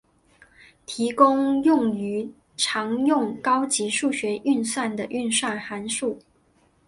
[0.87, 6.17] 提供用于常用高级数学运算的运算函数。